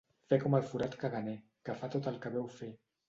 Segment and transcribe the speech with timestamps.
[0.31, 1.35] Fer com el forat caganer,
[1.69, 2.73] que fa tot el que veu fer.